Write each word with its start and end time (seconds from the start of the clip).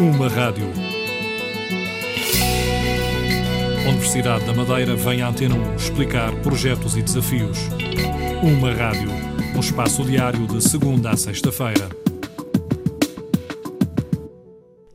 Uma 0.00 0.28
rádio. 0.28 0.64
Universidade 3.86 4.46
da 4.46 4.54
Madeira 4.54 4.96
vem 4.96 5.20
à 5.20 5.28
Antena 5.28 5.54
1 5.54 5.76
explicar 5.76 6.32
projetos 6.36 6.96
e 6.96 7.02
desafios. 7.02 7.58
Uma 8.42 8.72
rádio. 8.72 9.10
Um 9.54 9.60
espaço 9.60 10.02
diário 10.02 10.46
de 10.46 10.66
segunda 10.66 11.10
a 11.10 11.18
sexta-feira. 11.18 12.09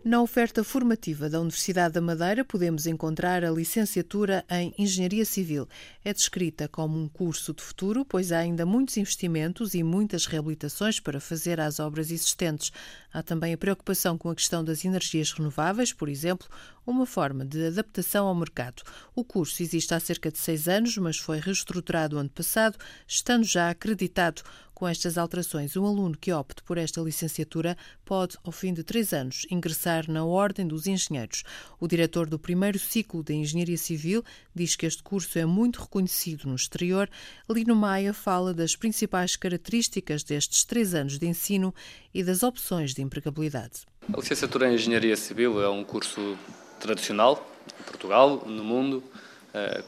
Na 0.06 0.22
oferta 0.22 0.64
formativa 0.64 1.28
da 1.28 1.42
Universidade 1.42 1.96
da 1.96 2.00
Madeira 2.00 2.46
podemos 2.46 2.86
encontrar 2.86 3.44
a 3.44 3.50
licenciatura 3.50 4.46
em 4.52 4.72
Engenharia 4.78 5.26
Civil. 5.26 5.68
É 6.04 6.14
descrita 6.14 6.68
como 6.68 6.96
um 6.96 7.10
curso 7.10 7.56
de 7.56 7.64
futuro, 7.64 8.06
pois 8.06 8.32
há 8.32 8.38
ainda 8.38 8.68
muitos 8.68 8.98
investimentos 8.98 9.74
e 9.74 9.82
muitas 9.82 10.28
reabilitações 10.28 11.00
para 11.00 11.20
fazer 11.20 11.60
às 11.60 11.80
obras 11.80 12.12
existentes. 12.12 12.72
Há 13.12 13.24
também 13.24 13.56
a 13.56 13.58
preocupação 13.58 14.16
com 14.16 14.30
a 14.30 14.36
questão 14.36 14.64
das 14.64 14.86
energias 14.86 15.32
renováveis, 15.32 15.92
por 15.92 16.08
exemplo, 16.08 16.48
uma 16.86 17.08
forma 17.08 17.44
de 17.44 17.66
adaptação 17.66 18.28
ao 18.28 18.36
mercado. 18.36 18.84
O 19.16 19.24
curso 19.24 19.64
existe 19.64 19.92
há 19.96 20.00
cerca 20.00 20.32
de 20.32 20.38
seis 20.38 20.68
anos, 20.68 20.96
mas 21.00 21.18
foi 21.18 21.40
reestruturado 21.40 22.20
ano 22.20 22.30
passado, 22.30 22.78
estando 23.08 23.44
já 23.44 23.72
acreditado. 23.72 24.44
Com 24.76 24.86
estas 24.86 25.18
alterações, 25.18 25.78
um 25.78 25.86
aluno 25.86 26.18
que 26.18 26.34
opte 26.34 26.62
por 26.62 26.78
esta 26.78 27.00
licenciatura 27.00 27.78
pode, 28.04 28.38
ao 28.44 28.52
fim 28.52 28.74
de 28.74 28.84
três 28.84 29.14
anos, 29.14 29.48
ingressar 29.50 30.12
na 30.12 30.26
Ordem 30.26 30.68
dos 30.68 30.86
Engenheiros. 30.86 31.44
O 31.80 31.88
diretor 31.88 32.28
do 32.28 32.38
primeiro 32.38 32.78
ciclo 32.78 33.24
de 33.24 33.34
Engenharia 33.34 33.78
Civil 33.78 34.22
diz 34.54 34.76
que 34.76 34.86
este 34.86 35.02
curso 35.02 35.40
é 35.40 35.46
muito 35.46 35.82
reconhecido 35.82 36.50
no 36.50 36.56
exterior. 36.56 37.10
Lino 37.50 37.74
Maia 37.74 38.14
fala 38.14 38.54
das 38.54 38.76
principais 38.76 39.38
características 39.38 40.24
destes 40.24 40.66
três 40.66 40.94
anos 40.94 41.18
de 41.18 41.26
ensino 41.26 41.74
e 42.14 42.22
das 42.22 42.44
opções 42.44 42.94
de 42.94 43.02
empregabilidade. 43.02 43.84
A 44.12 44.18
licenciatura 44.18 44.70
em 44.70 44.76
Engenharia 44.76 45.16
Civil 45.16 45.62
é 45.62 45.70
um 45.70 45.86
curso 45.86 46.38
tradicional 46.82 47.50
em 47.80 47.84
Portugal, 47.84 48.44
no 48.46 48.64
mundo 48.64 49.02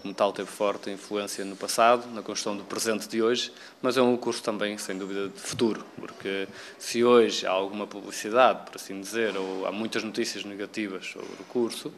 como 0.02 0.14
tal, 0.14 0.32
teve 0.32 0.50
forte 0.50 0.90
influência 0.90 1.44
no 1.44 1.56
passado, 1.56 2.08
na 2.14 2.22
construção 2.22 2.56
do 2.56 2.64
presente 2.64 3.08
de 3.08 3.22
hoje, 3.22 3.52
mas 3.82 3.98
é 3.98 4.02
um 4.02 4.16
curso 4.16 4.42
também, 4.42 4.78
sem 4.78 4.98
dúvida, 4.98 5.30
de 5.30 5.40
futuro, 5.40 5.86
porque 5.98 6.48
se 6.78 7.04
hoje 7.04 7.46
há 7.46 7.52
alguma 7.52 7.86
publicidade, 7.86 8.66
por 8.66 8.76
assim 8.76 9.00
dizer, 9.00 9.36
ou 9.36 9.66
há 9.66 9.72
muitas 9.72 10.04
notícias 10.04 10.44
negativas 10.44 11.08
sobre 11.08 11.34
o 11.40 11.44
curso, 11.46 11.92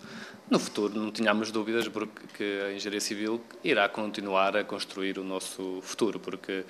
no 0.50 0.58
futuro 0.58 0.96
não 0.96 1.12
tínhamos 1.12 1.52
dúvidas 1.52 1.88
porque 1.88 2.62
a 2.66 2.74
engenharia 2.74 3.02
civil 3.02 3.42
irá 3.64 3.88
continuar 3.88 4.58
a 4.58 4.64
construir 4.64 5.20
o 5.20 5.24
nosso 5.24 5.80
futuro, 5.84 6.20
porque 6.20 6.64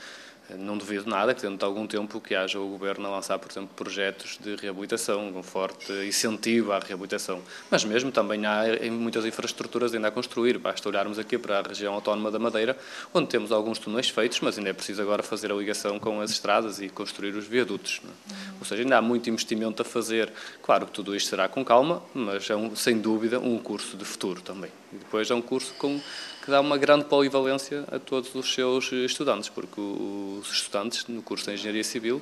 não 0.58 0.78
duvido 0.78 1.08
nada 1.08 1.34
que, 1.34 1.42
dentro 1.42 1.58
de 1.58 1.66
algum 1.66 1.86
tempo, 1.86 2.20
que 2.20 2.34
haja 2.34 2.60
o 2.60 2.68
Governo 2.68 3.08
a 3.08 3.12
lançar, 3.12 3.38
por 3.38 3.52
exemplo, 3.52 3.70
projetos 3.76 4.40
de 4.42 4.56
reabilitação, 4.56 5.28
um 5.28 5.44
forte 5.44 5.94
incentivo 6.08 6.72
à 6.72 6.80
reabilitação. 6.80 7.42
Mas 7.70 7.84
mesmo 7.86 8.12
também 8.12 8.46
há 8.46 8.64
muitas 8.92 9.26
infraestruturas 9.26 9.94
ainda 9.94 10.08
a 10.08 10.12
construir. 10.12 10.58
Basta 10.58 10.89
olharmos 10.90 11.18
aqui 11.18 11.38
para 11.38 11.60
a 11.60 11.62
região 11.62 11.94
autónoma 11.94 12.30
da 12.30 12.40
Madeira, 12.40 12.78
onde 13.14 13.28
temos 13.28 13.52
alguns 13.52 13.80
túneis 13.80 14.10
feitos, 14.10 14.40
mas 14.42 14.58
ainda 14.58 14.70
é 14.70 14.74
preciso 14.74 15.02
agora 15.02 15.24
fazer 15.24 15.52
a 15.52 15.56
ligação 15.56 16.00
com 16.00 16.20
as 16.22 16.32
estradas 16.32 16.82
e 16.82 16.90
construir 16.90 17.36
os 17.36 17.46
viadutos. 17.46 18.02
É? 18.04 18.36
Ou 18.60 18.66
seja, 18.66 18.84
ainda 18.84 18.98
há 18.98 19.02
muito 19.02 19.30
investimento 19.30 19.82
a 19.82 19.86
fazer. 19.86 20.32
Claro 20.62 20.86
que 20.86 20.92
tudo 20.92 21.16
isto 21.16 21.30
será 21.30 21.48
com 21.48 21.64
calma, 21.64 22.04
mas 22.14 22.50
é, 22.50 22.56
um, 22.56 22.76
sem 22.76 22.98
dúvida, 23.00 23.40
um 23.40 23.58
curso 23.58 23.96
de 23.96 24.06
futuro 24.06 24.42
também. 24.42 24.72
E 24.92 24.98
depois 24.98 25.30
é 25.30 25.36
um 25.36 25.42
curso 25.42 25.74
com 25.76 26.00
que 26.44 26.52
dá 26.52 26.62
uma 26.62 26.78
grande 26.78 27.06
polivalência 27.06 27.84
a 27.92 28.00
todos 28.00 28.34
os 28.34 28.54
seus 28.54 28.92
estudantes, 28.92 29.50
porque 29.50 29.80
os 29.80 30.52
estudantes 30.52 31.06
no 31.08 31.22
curso 31.22 31.46
de 31.46 31.54
Engenharia 31.54 31.84
Civil, 31.84 32.22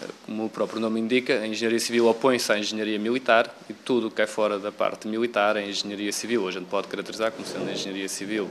eh, 0.00 0.06
como 0.24 0.44
o 0.44 0.50
próprio 0.50 0.78
nome 0.78 1.00
indica, 1.00 1.40
a 1.40 1.46
Engenharia 1.46 1.80
Civil 1.80 2.06
opõe-se 2.06 2.52
à 2.52 2.58
Engenharia 2.58 2.98
Militar 2.98 3.52
e 3.68 3.72
tudo 3.72 4.08
o 4.08 4.10
que 4.10 4.22
é 4.22 4.26
fora 4.26 4.58
da 4.58 4.70
parte 4.70 5.08
militar 5.08 5.56
é 5.56 5.68
Engenharia 5.68 6.12
Civil. 6.12 6.46
A 6.46 6.52
gente 6.52 6.66
pode 6.66 6.86
caracterizar 6.86 7.32
como 7.32 7.46
sendo 7.46 7.70
Engenharia 7.70 7.95
Civil. 8.08 8.50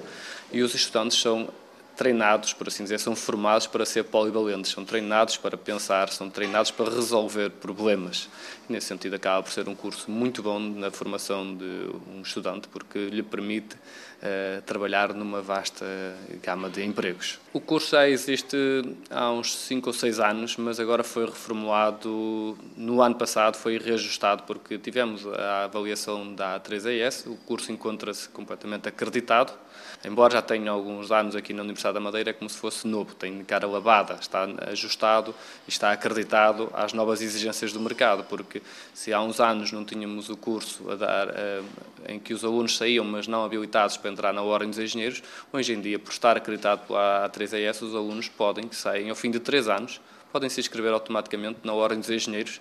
E 0.51 0.61
os 0.61 0.73
estudantes 0.73 1.19
são 1.19 1.49
treinados, 1.95 2.53
por 2.53 2.67
assim 2.67 2.83
dizer, 2.83 2.99
são 2.99 3.15
formados 3.15 3.67
para 3.67 3.85
ser 3.85 4.03
polivalentes, 4.03 4.71
são 4.71 4.85
treinados 4.85 5.37
para 5.37 5.57
pensar, 5.57 6.09
são 6.09 6.29
treinados 6.29 6.71
para 6.71 6.89
resolver 6.89 7.49
problemas. 7.49 8.29
E, 8.69 8.73
nesse 8.73 8.87
sentido, 8.87 9.15
acaba 9.15 9.43
por 9.43 9.51
ser 9.51 9.67
um 9.67 9.75
curso 9.75 10.09
muito 10.11 10.43
bom 10.43 10.59
na 10.59 10.91
formação 10.91 11.55
de 11.55 11.89
um 12.13 12.21
estudante, 12.21 12.67
porque 12.67 13.09
lhe 13.09 13.23
permite 13.23 13.75
uh, 13.75 14.61
trabalhar 14.63 15.13
numa 15.13 15.41
vasta 15.41 15.85
gama 16.43 16.69
de 16.69 16.83
empregos. 16.83 17.39
O 17.53 17.59
curso 17.59 17.91
já 17.91 18.07
existe 18.07 18.57
há 19.09 19.31
uns 19.31 19.55
5 19.55 19.87
ou 19.87 19.93
6 19.93 20.19
anos, 20.19 20.57
mas 20.57 20.79
agora 20.79 21.03
foi 21.03 21.25
reformulado 21.25 22.57
no 22.75 23.01
ano 23.01 23.15
passado, 23.15 23.55
foi 23.55 23.77
reajustado, 23.77 24.43
porque 24.43 24.77
tivemos 24.77 25.25
a 25.27 25.63
avaliação 25.65 26.33
da 26.33 26.59
A3AS, 26.59 27.27
o 27.27 27.37
curso 27.37 27.71
encontra-se 27.71 28.27
completamente 28.29 28.89
acreditado, 28.89 29.53
embora 30.03 30.33
já 30.33 30.41
tenha 30.41 30.71
alguns 30.71 31.11
anos 31.11 31.35
aqui 31.35 31.53
na 31.53 31.61
Universidade 31.61 31.93
da 31.93 31.99
Madeira, 31.99 32.31
é 32.31 32.33
como 32.33 32.49
se 32.49 32.57
fosse 32.57 32.87
novo, 32.87 33.15
tem 33.15 33.43
cara 33.43 33.67
lavada, 33.67 34.17
está 34.19 34.47
ajustado 34.67 35.33
e 35.67 35.69
está 35.69 35.91
acreditado 35.91 36.69
às 36.73 36.93
novas 36.93 37.21
exigências 37.21 37.71
do 37.71 37.79
mercado, 37.79 38.23
porque 38.25 38.61
se 38.93 39.13
há 39.13 39.21
uns 39.21 39.39
anos 39.39 39.71
não 39.71 39.85
tínhamos 39.85 40.29
o 40.29 40.37
curso 40.37 40.89
a 40.91 40.95
dar, 40.95 41.29
eh, 41.29 41.61
em 42.09 42.19
que 42.19 42.33
os 42.33 42.43
alunos 42.43 42.77
saíam, 42.77 43.05
mas 43.05 43.27
não 43.27 43.43
habilitados 43.43 43.97
para 43.97 44.11
entrar 44.11 44.33
na 44.33 44.41
Ordem 44.41 44.69
dos 44.69 44.79
Engenheiros, 44.79 45.23
hoje 45.51 45.73
em 45.73 45.81
dia, 45.81 45.99
por 45.99 46.11
estar 46.11 46.37
acreditado 46.37 46.87
pela 46.87 47.29
A3AS, 47.29 47.81
os 47.81 47.95
alunos 47.95 48.27
podem, 48.27 48.67
que 48.67 48.75
saem 48.75 49.09
ao 49.09 49.15
fim 49.15 49.31
de 49.31 49.39
três 49.39 49.67
anos, 49.67 50.01
podem 50.31 50.49
se 50.49 50.59
inscrever 50.59 50.91
automaticamente 50.91 51.59
na 51.63 51.73
Ordem 51.73 51.99
dos 51.99 52.09
Engenheiros 52.09 52.59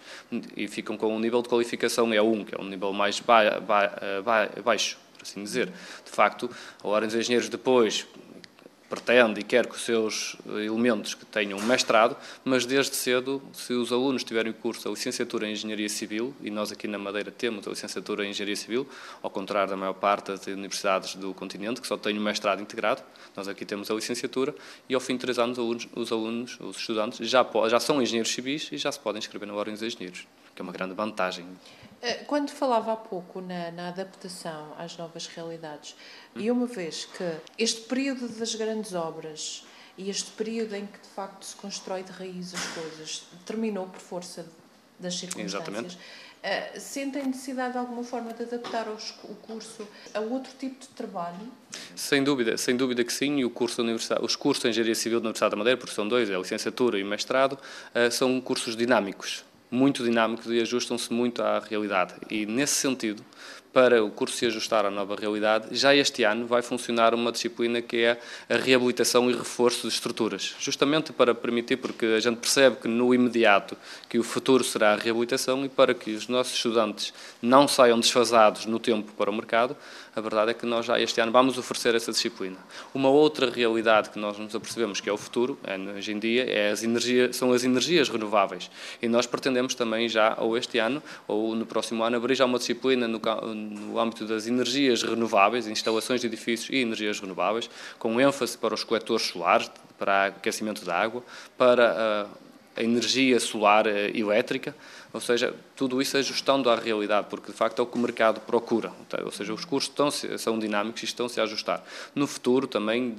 e 0.56 0.68
ficam 0.68 0.96
com 0.96 1.14
um 1.14 1.18
nível 1.18 1.42
de 1.42 1.48
qualificação 1.48 2.08
E1, 2.08 2.44
que 2.44 2.54
é 2.54 2.58
um 2.60 2.68
nível 2.68 2.92
mais 2.92 3.18
ba 3.18 3.60
ba 3.60 3.90
ba 4.24 4.48
baixo 4.62 5.03
assim 5.24 5.42
dizer. 5.42 5.66
De 6.04 6.10
facto, 6.10 6.50
a 6.82 6.88
Ordem 6.88 7.08
dos 7.08 7.16
Engenheiros 7.16 7.48
depois 7.48 8.06
pretende 8.88 9.40
e 9.40 9.42
quer 9.42 9.66
que 9.66 9.74
os 9.74 9.82
seus 9.82 10.36
elementos 10.46 11.14
que 11.14 11.24
tenham 11.24 11.58
mestrado, 11.60 12.16
mas 12.44 12.64
desde 12.64 12.94
cedo, 12.94 13.42
se 13.52 13.72
os 13.72 13.90
alunos 13.90 14.22
tiverem 14.22 14.52
o 14.52 14.54
curso 14.54 14.86
a 14.86 14.90
licenciatura 14.90 15.48
em 15.48 15.52
Engenharia 15.52 15.88
Civil, 15.88 16.34
e 16.40 16.50
nós 16.50 16.70
aqui 16.70 16.86
na 16.86 16.98
Madeira 16.98 17.30
temos 17.30 17.66
a 17.66 17.70
licenciatura 17.70 18.24
em 18.24 18.30
Engenharia 18.30 18.56
Civil, 18.56 18.86
ao 19.22 19.30
contrário 19.30 19.70
da 19.70 19.76
maior 19.76 19.94
parte 19.94 20.28
das 20.28 20.46
universidades 20.46 21.16
do 21.16 21.34
continente, 21.34 21.80
que 21.80 21.86
só 21.86 21.96
têm 21.96 22.16
o 22.16 22.20
mestrado 22.20 22.60
integrado, 22.62 23.02
nós 23.34 23.48
aqui 23.48 23.64
temos 23.64 23.90
a 23.90 23.94
licenciatura, 23.94 24.54
e 24.88 24.94
ao 24.94 25.00
fim 25.00 25.14
de 25.14 25.20
três 25.20 25.38
anos 25.38 25.58
os 25.58 26.12
alunos, 26.12 26.58
os 26.60 26.76
estudantes, 26.76 27.26
já, 27.28 27.44
já 27.68 27.80
são 27.80 28.00
engenheiros 28.00 28.32
civis 28.32 28.68
e 28.70 28.76
já 28.76 28.92
se 28.92 29.00
podem 29.00 29.18
inscrever 29.18 29.48
na 29.48 29.54
Ordem 29.54 29.74
dos 29.74 29.82
Engenheiros, 29.82 30.26
que 30.54 30.60
é 30.60 30.62
uma 30.62 30.72
grande 30.72 30.94
vantagem. 30.94 31.46
Eh, 32.04 32.22
quando 32.26 32.50
falava 32.50 32.92
há 32.92 32.96
pouco 32.96 33.40
na, 33.40 33.70
na 33.70 33.88
adaptação 33.88 34.74
às 34.78 34.94
novas 34.98 35.26
realidades, 35.26 35.96
hum. 36.36 36.40
e 36.40 36.50
uma 36.50 36.66
vez 36.66 37.06
que 37.06 37.24
este 37.58 37.80
período 37.82 38.28
das 38.28 38.54
grandes 38.54 38.92
obras 38.92 39.64
e 39.96 40.10
este 40.10 40.30
período 40.32 40.74
em 40.74 40.84
que 40.84 40.98
de 40.98 41.08
facto 41.08 41.44
se 41.44 41.56
constrói 41.56 42.02
de 42.02 42.12
raiz 42.12 42.52
as 42.52 42.66
coisas 42.66 43.26
terminou 43.46 43.86
por 43.86 44.00
força 44.00 44.44
das 45.00 45.18
circunstâncias. 45.18 45.54
Exatamente. 45.54 45.96
Uh, 45.96 46.78
sentem 46.78 47.24
necessidade 47.24 47.72
de 47.72 47.78
alguma 47.78 48.04
forma 48.04 48.34
de 48.34 48.42
adaptar 48.42 48.86
os, 48.86 49.14
o 49.24 49.34
curso 49.36 49.88
a 50.12 50.20
outro 50.20 50.52
tipo 50.58 50.78
de 50.78 50.88
trabalho? 50.88 51.50
Sem 51.96 52.22
dúvida, 52.22 52.58
sem 52.58 52.76
dúvida 52.76 53.02
que 53.02 53.14
sim. 53.14 53.38
E 53.38 53.46
o 53.46 53.50
curso 53.50 53.80
os 54.20 54.36
cursos 54.36 54.62
de 54.62 54.68
Engenharia 54.68 54.94
Civil 54.94 55.20
da 55.20 55.28
Universidade 55.28 55.52
da 55.52 55.56
Madeira, 55.56 55.78
porque 55.78 55.94
são 55.94 56.06
dois, 56.06 56.28
é 56.28 56.34
a 56.34 56.38
licenciatura 56.38 56.98
e 56.98 57.02
o 57.02 57.06
mestrado, 57.06 57.54
uh, 57.54 58.10
são 58.10 58.38
cursos 58.42 58.76
dinâmicos 58.76 59.42
muito 59.70 60.04
dinâmicos 60.04 60.46
e 60.46 60.60
ajustam-se 60.60 61.12
muito 61.12 61.42
à 61.42 61.58
realidade. 61.58 62.14
E, 62.30 62.46
nesse 62.46 62.74
sentido, 62.74 63.24
para 63.74 64.04
o 64.04 64.10
curso 64.10 64.36
se 64.36 64.46
ajustar 64.46 64.86
à 64.86 64.90
nova 64.90 65.16
realidade, 65.16 65.76
já 65.76 65.92
este 65.92 66.22
ano 66.22 66.46
vai 66.46 66.62
funcionar 66.62 67.12
uma 67.12 67.32
disciplina 67.32 67.82
que 67.82 68.04
é 68.04 68.20
a 68.48 68.56
reabilitação 68.56 69.28
e 69.28 69.34
reforço 69.34 69.88
de 69.88 69.92
estruturas, 69.92 70.54
justamente 70.60 71.12
para 71.12 71.34
permitir, 71.34 71.78
porque 71.78 72.06
a 72.06 72.20
gente 72.20 72.36
percebe 72.36 72.76
que 72.76 72.86
no 72.86 73.12
imediato 73.12 73.76
que 74.08 74.16
o 74.16 74.22
futuro 74.22 74.62
será 74.62 74.92
a 74.92 74.96
reabilitação 74.96 75.64
e 75.64 75.68
para 75.68 75.92
que 75.92 76.12
os 76.12 76.28
nossos 76.28 76.54
estudantes 76.54 77.12
não 77.42 77.66
saiam 77.66 77.98
desfasados 77.98 78.64
no 78.64 78.78
tempo 78.78 79.12
para 79.14 79.28
o 79.28 79.34
mercado, 79.34 79.76
a 80.16 80.20
verdade 80.20 80.52
é 80.52 80.54
que 80.54 80.64
nós 80.64 80.86
já 80.86 81.00
este 81.00 81.20
ano 81.20 81.32
vamos 81.32 81.58
oferecer 81.58 81.94
essa 81.96 82.12
disciplina. 82.12 82.56
Uma 82.94 83.08
outra 83.08 83.50
realidade 83.50 84.10
que 84.10 84.18
nós 84.18 84.38
nos 84.38 84.54
apercebemos 84.54 85.00
que 85.00 85.10
é 85.10 85.12
o 85.12 85.16
futuro, 85.16 85.58
é, 85.64 85.76
hoje 85.76 86.12
em 86.12 86.18
dia, 86.20 86.44
é 86.48 86.70
as 86.70 86.84
energias, 86.84 87.34
são 87.34 87.52
as 87.52 87.64
energias 87.64 88.08
renováveis. 88.08 88.70
E 89.02 89.08
nós 89.08 89.26
pretendemos 89.26 89.74
também 89.74 90.08
já, 90.08 90.36
ou 90.38 90.56
este 90.56 90.78
ano, 90.78 91.02
ou 91.26 91.56
no 91.56 91.66
próximo 91.66 92.04
ano, 92.04 92.16
abrir 92.16 92.36
já 92.36 92.44
uma 92.44 92.58
disciplina 92.58 93.08
no, 93.08 93.20
no 93.64 93.98
âmbito 93.98 94.26
das 94.26 94.46
energias 94.46 95.02
renováveis, 95.02 95.66
instalações 95.66 96.20
de 96.20 96.26
edifícios 96.26 96.70
e 96.70 96.76
energias 96.76 97.20
renováveis, 97.20 97.68
com 97.98 98.20
ênfase 98.20 98.56
para 98.58 98.74
os 98.74 98.84
coletores 98.84 99.26
solares, 99.26 99.70
para 99.98 100.26
aquecimento 100.26 100.84
da 100.84 100.96
água, 100.96 101.22
para 101.56 102.26
a 102.76 102.82
energia 102.82 103.38
solar 103.38 103.86
eh, 103.86 104.10
elétrica, 104.14 104.74
ou 105.12 105.20
seja, 105.20 105.54
tudo 105.76 106.02
isso 106.02 106.16
ajustando 106.16 106.68
à 106.68 106.74
realidade, 106.74 107.28
porque 107.30 107.52
de 107.52 107.56
facto 107.56 107.78
é 107.78 107.82
o 107.82 107.86
que 107.86 107.96
o 107.96 108.00
mercado 108.00 108.40
procura, 108.40 108.92
ou 109.24 109.30
seja, 109.30 109.54
os 109.54 109.64
custos 109.64 110.10
estão, 110.10 110.38
são 110.38 110.58
dinâmicos 110.58 111.02
e 111.02 111.04
estão-se 111.04 111.40
a 111.40 111.44
ajustar. 111.44 111.84
No 112.14 112.26
futuro 112.26 112.66
também, 112.66 113.14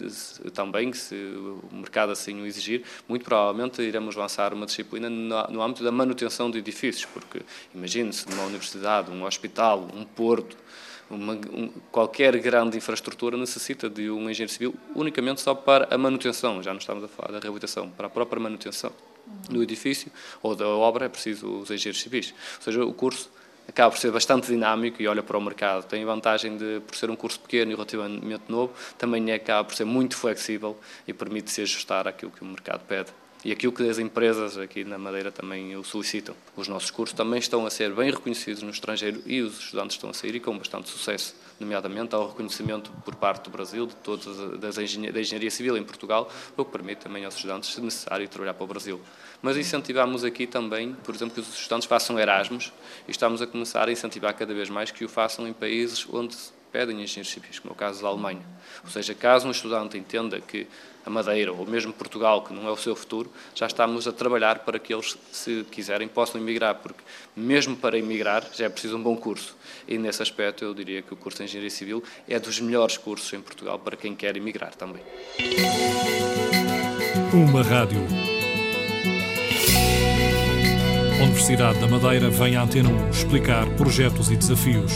também, 0.54 0.92
se 0.92 1.16
o 1.16 1.69
mercado 1.72 2.12
assim 2.12 2.42
o 2.42 2.46
exigir, 2.46 2.84
muito 3.07 3.24
provavelmente 3.24 3.81
iremos 3.81 4.16
lançar 4.16 4.54
uma 4.54 4.66
disciplina 4.66 5.10
no 5.10 5.62
âmbito 5.62 5.86
da 5.86 5.92
manutenção 5.92 6.51
de 6.51 6.58
edifícios, 6.58 7.06
porque 7.06 7.42
imagine-se 7.74 8.30
numa 8.30 8.44
universidade, 8.44 9.10
um 9.10 9.24
hospital, 9.24 9.88
um 9.94 10.04
porto, 10.04 10.58
uma, 11.10 11.34
um, 11.34 11.69
qualquer 11.92 12.38
grande 12.40 12.78
infraestrutura 12.78 13.38
necessita 13.38 13.90
de 13.90 14.10
um 14.10 14.30
engenheiro 14.30 14.51
civil 14.51 14.75
unicamente 14.94 15.40
só 15.40 15.56
para 15.56 15.88
a 15.94 15.98
manutenção, 15.98 16.62
já 16.62 16.72
não 16.72 16.80
estamos 16.80 17.06
a 17.06 17.08
falar 17.08 17.31
da 17.31 17.40
reabilitação, 17.40 17.90
para 17.90 18.08
a 18.08 18.10
própria 18.10 18.42
manutenção 18.42 18.92
do 19.50 19.62
edifício 19.62 20.12
ou 20.42 20.56
da 20.56 20.68
obra 20.68 21.06
é 21.06 21.10
preciso 21.10 21.48
os 21.60 21.72
engenheiros 21.72 22.01
civis. 22.01 22.33
Ou 22.57 22.62
seja, 22.63 22.86
o 22.86 22.94
curso 22.94 23.30
acaba 23.68 23.92
por 23.92 23.98
ser 23.98 24.12
bastante 24.12 24.48
dinâmico 24.48 25.01
e 25.01 25.07
olha 25.07 25.24
para 25.24 25.38
o 25.38 25.42
mercado. 25.42 25.86
Tem 25.86 26.04
a 26.04 26.06
vantagem 26.06 26.57
de, 26.57 26.81
por 26.86 26.95
ser 26.95 27.10
um 27.10 27.16
curso 27.16 27.39
pequeno 27.39 27.72
e 27.72 27.75
relativamente 27.75 28.44
novo, 28.48 28.74
também 28.98 29.31
é, 29.31 29.36
acaba 29.36 29.63
por 29.63 29.75
ser 29.75 29.86
muito 29.86 30.16
flexível 30.16 30.77
e 31.07 31.13
permite-se 31.13 31.62
ajustar 31.62 32.07
àquilo 32.07 32.31
que 32.31 32.42
o 32.42 32.45
mercado 32.45 32.81
pede 32.88 33.12
e 33.45 33.51
aquilo 33.51 33.71
que 33.71 33.88
as 33.88 34.00
empresas 34.00 34.57
aqui 34.57 34.83
na 34.83 34.97
Madeira 34.97 35.31
também 35.31 35.77
o 35.77 35.83
solicitam. 35.83 36.36
Os 36.57 36.68
nossos 36.68 36.89
cursos 36.89 37.15
também 37.15 37.38
estão 37.38 37.63
a 37.63 37.69
ser 37.69 37.94
bem 37.94 38.09
reconhecidos 38.09 38.63
no 38.63 38.71
estrangeiro 38.71 39.21
e 39.24 39.39
os 39.39 39.59
estudantes 39.59 39.95
estão 39.95 40.09
a 40.09 40.13
sair 40.15 40.33
e 40.33 40.39
com 40.39 40.57
bastante 40.57 40.89
sucesso, 40.89 41.36
nomeadamente 41.59 42.15
ao 42.15 42.30
reconhecimento 42.30 42.92
por 43.06 43.13
parte 43.13 43.44
do 43.44 43.51
Brasil 43.51 43.86
de 43.86 43.95
todas 43.97 44.59
das 44.59 44.80
engenharia, 44.80 45.13
da 45.13 45.21
engenharia 45.21 45.51
civil 45.51 45.77
em 45.77 45.83
Portugal, 45.83 46.27
o 46.57 46.65
que 46.65 46.71
permite 46.71 47.01
também 47.01 47.24
aos 47.24 47.36
estudantes, 47.36 47.71
se 47.71 47.80
necessário, 47.80 48.27
trabalhar 48.27 48.56
para 48.56 48.63
o 48.63 48.68
Brasil. 48.68 49.00
Mas 49.44 49.57
incentivamos 49.57 50.24
aqui 50.24 50.48
também, 50.48 50.94
por 51.03 51.13
exemplo, 51.13 51.36
que 51.36 51.41
os 51.41 51.53
estudantes 51.53 51.88
façam 51.88 52.18
Erasmus 52.18 52.74
e 53.07 53.12
estamos 53.12 53.44
a 53.44 53.48
começar 53.48 53.88
a 53.88 53.91
incentivar 53.91 54.33
cada 54.33 54.56
vez 54.56 54.71
mais 54.71 54.89
que 54.89 55.06
o 55.06 55.09
façam 55.09 55.48
em 55.48 55.53
países 55.53 56.07
onde 56.12 56.36
pedem 56.75 57.01
engenheiros 57.01 57.31
civis, 57.31 57.57
como 57.57 57.72
é 57.72 57.74
o 57.74 57.77
caso 57.77 58.01
da 58.01 58.10
Alemanha. 58.10 58.42
Ou 58.83 58.89
seja, 58.89 59.16
caso 59.16 59.48
um 59.48 59.51
estudante 59.51 59.98
entenda 59.98 60.42
que 60.42 60.68
a 61.06 61.10
Madeira 61.10 61.54
ou 61.54 61.66
mesmo 61.66 61.94
Portugal, 61.94 62.42
que 62.42 62.54
não 62.54 62.68
é 62.68 62.72
o 62.72 62.75
seu 62.75 62.94
futuro, 62.98 63.31
já 63.54 63.66
estamos 63.66 64.06
a 64.10 64.12
trabalhar 64.12 64.60
para 64.60 64.77
que 64.77 64.94
eles, 64.94 65.18
se 65.31 65.66
quiserem, 65.72 66.06
possam 66.06 66.42
emigrar, 66.42 66.75
porque 66.75 67.01
mesmo 67.33 67.77
para 67.77 67.98
emigrar 67.98 68.44
já 68.54 68.66
é 68.66 68.69
preciso 68.69 68.98
um 68.98 69.01
bom 69.01 69.16
curso. 69.16 69.56
E 69.88 69.98
nesse 69.98 70.22
aspecto 70.22 70.66
eu 70.66 70.74
diria 70.74 71.01
que 71.01 71.13
o 71.13 71.16
curso 71.16 71.38
de 71.38 71.45
Engenharia 71.45 71.69
Civil 71.69 72.04
é 72.27 72.38
dos 72.38 72.60
melhores 72.60 72.98
cursos 72.98 73.31
em 73.31 73.39
Portugal 73.39 73.80
para 73.80 73.95
quem 73.95 74.13
quer 74.13 74.36
emigrar 74.36 74.75
também. 74.75 75.01
Uma 77.31 77.63
rádio. 77.63 78.01
Universidade 81.24 81.80
da 81.80 81.88
Madeira 81.88 82.30
vem 82.30 82.57
à 82.57 82.63
Antena 82.63 82.89
1 82.89 83.10
explicar 83.12 83.66
projetos 83.77 84.30
e 84.30 84.36
desafios. 84.36 84.92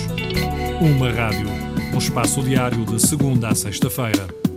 Uma 0.81 1.09
rádio 1.09 1.68
espaço 1.99 2.41
diário 2.41 2.85
de 2.85 2.97
segunda 2.97 3.49
a 3.49 3.55
sexta-feira. 3.55 4.48